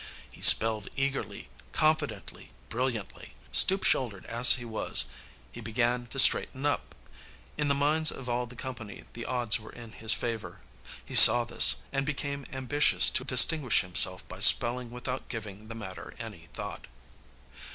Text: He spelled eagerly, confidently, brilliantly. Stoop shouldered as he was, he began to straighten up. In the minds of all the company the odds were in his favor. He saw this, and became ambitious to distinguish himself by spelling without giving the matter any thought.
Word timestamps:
He 0.31 0.41
spelled 0.41 0.87
eagerly, 0.95 1.47
confidently, 1.73 2.49
brilliantly. 2.69 3.35
Stoop 3.51 3.83
shouldered 3.83 4.25
as 4.25 4.53
he 4.53 4.65
was, 4.65 5.05
he 5.51 5.61
began 5.61 6.07
to 6.07 6.17
straighten 6.17 6.65
up. 6.65 6.95
In 7.55 7.67
the 7.67 7.75
minds 7.75 8.11
of 8.11 8.27
all 8.27 8.47
the 8.47 8.55
company 8.55 9.03
the 9.13 9.25
odds 9.27 9.59
were 9.59 9.71
in 9.71 9.91
his 9.91 10.11
favor. 10.11 10.61
He 11.05 11.13
saw 11.13 11.43
this, 11.45 11.75
and 11.93 12.03
became 12.03 12.47
ambitious 12.51 13.11
to 13.11 13.23
distinguish 13.23 13.81
himself 13.81 14.27
by 14.27 14.39
spelling 14.39 14.89
without 14.89 15.29
giving 15.29 15.67
the 15.67 15.75
matter 15.75 16.15
any 16.19 16.47
thought. 16.51 16.87